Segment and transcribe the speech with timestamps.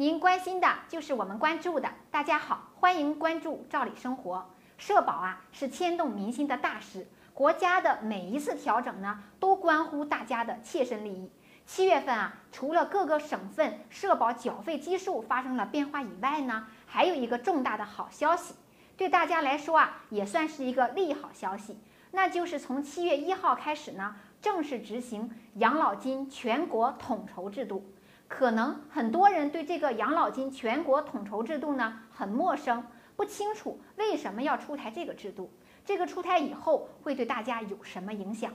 [0.00, 1.92] 您关心的就是我们关注的。
[2.10, 4.36] 大家好，欢迎关注《赵理生活》。
[4.82, 11.30] 社保啊是牵动民心的大事，国家的每一次调整呢，都关乎大家的切身利益。
[11.66, 18.54] 七月份啊，除了各个省份社保缴费基数发生了变化以外呢，还有一个重大的好消息，
[18.96, 21.78] 对大家来说啊，也算是一个利好消息，
[22.12, 24.16] 那就是从七月一号开始呢。
[24.40, 27.92] 正式执行养老金全国统筹制度，
[28.30, 32.82] 可能很多人对这个养老金全国统筹制度呢很陌生，
[33.16, 35.50] 不清楚为什么要出台这个制度，
[35.84, 38.54] 这个出台以后会对大家有什么影响？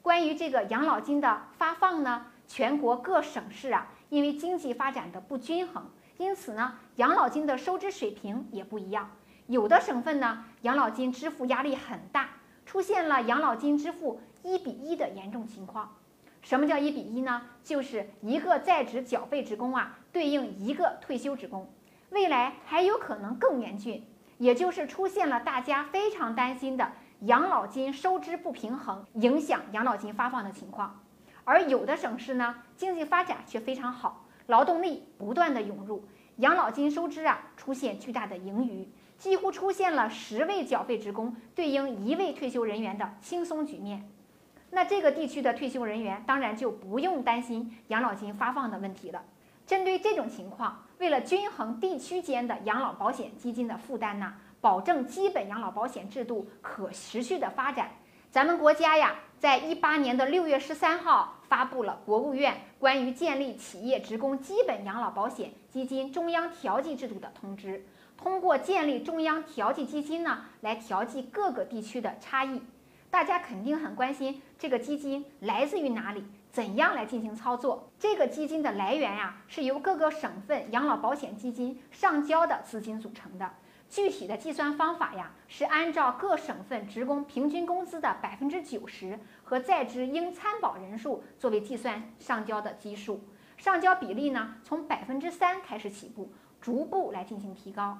[0.00, 5.84] 关于这个养老金的发放呢，全国各省市啊，因为经济发展的不均衡，
[6.18, 9.10] 因此呢，养老金的收支水平也不一样，
[9.48, 12.28] 有的省份呢，养老金支付压力很大。
[12.64, 15.96] 出现了养老金支付一比一的严重情况。
[16.46, 17.42] 什么叫一比一呢？
[17.64, 21.68] 就是一个在职缴费职工啊，对应一个退休职工。
[22.10, 24.06] 未来还有可能更严峻，
[24.38, 31.02] 也就是出现了大家非常担心的养老金收支不平衡，影响养老金发放的情况。
[31.42, 36.04] 而有的省市呢，经济发展却非常好，劳动力不断的涌入，
[36.36, 38.88] 养老金收支啊出现巨大的盈余。
[39.18, 44.08] 几乎出现了十位缴费职工对应一位退休人员的轻松局面，
[44.76, 49.22] 那这个地区的退休人员当然就不用担心养老金发放的问题了。
[49.66, 57.90] 针对这种情况，为了均衡地区间的养老保险基金的负担呢，保证基本养老保险制度可持续的发展，
[58.30, 67.82] 咱们国家呀，在一八年的六月十三号发布了国务院关于建立企业职工基本养老保险基金中央调剂制度的通知。
[68.14, 72.60] 通过建立中央调剂基金呢，来调剂各个地区的差异。
[73.10, 77.88] 大家肯定很关心这个基金来自于哪里，怎样来进行操作？
[77.98, 83.50] 这个基金的来源呀，是由各个省份养老保险基金上交的资金组成的。
[83.88, 93.24] 具体的计算方法呀，是按照各省份职工平均工资的百分之九十和在职应参保人数作为计算上交的基数。
[93.56, 96.30] 上交比例呢，从百分之三开始起步。
[96.58, 97.96] 逐步来进行提高。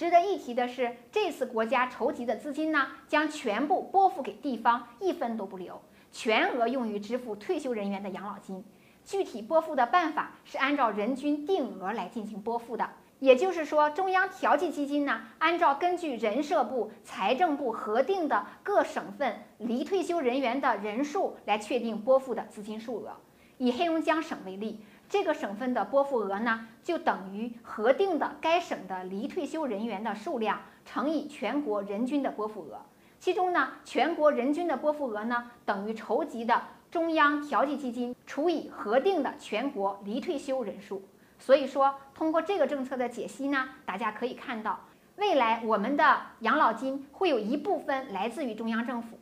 [0.00, 5.78] 值得一提的是，这次国家筹集的资金呢，将全部拨付给地方，一分都不留，
[6.10, 8.64] 全额用于支付退休人员的养老金。
[9.04, 12.88] 具体拨付的办法是按照人均定额来进行拨付的。
[13.18, 23.18] 也就是说，中央调剂基金呢，按照根据人社部、财政部核定的各省份离退休人员的人数来确定拨付的资金数额。
[23.58, 24.80] 以黑龙江省为例。
[25.10, 32.80] 这个省份的拨付额呢，就等于核定的该省的离退休人员的数量乘以全国人均的拨付额。
[33.18, 36.62] 其中呢，全国人均的拨付额呢，等于筹集的
[36.92, 41.02] 中央调剂基金除以核定的全国离退休人数。
[41.40, 44.78] 所以说，通过这个政策的解析呢，大家可以看到，
[45.16, 49.18] 未来我们的养老金会有一部分来自于中央政府，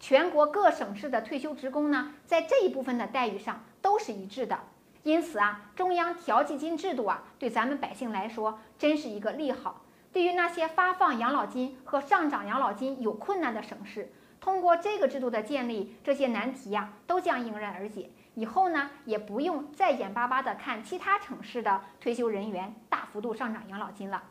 [0.00, 4.58] 全国各省市的退休职工呢，在这一部分的待遇上都是一致的。
[5.06, 9.82] 因此啊，中央调剂金制度啊，对咱们百姓来说真是一个利好。
[10.12, 18.10] 对于那些发放养老金和上涨养老金有困难的省市，通过这个制度的建立，这些难题呀都将迎刃而解。
[18.34, 24.24] 以后呢，也不用再眼巴巴地看其他城市的退休人员大幅度上涨养老金了。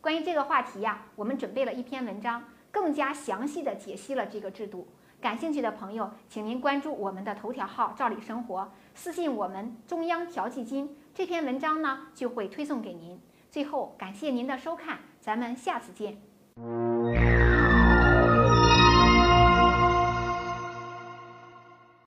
[0.00, 4.88] 关于这个话题呀，我们准备了一篇文章，更加详细地解析了这个制度。
[5.22, 13.20] 感兴趣的朋友，请您关注我们的头条号“照理生活”，私信我们“中央调剂金”这篇文章呢，就会推送给您。
[13.48, 16.20] 最后，感谢您的收看，咱们下次见。